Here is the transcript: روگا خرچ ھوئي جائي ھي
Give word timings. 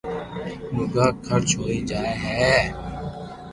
روگا 0.73 1.05
خرچ 1.27 1.49
ھوئي 1.59 1.79
جائي 1.89 2.13
ھي 2.23 2.49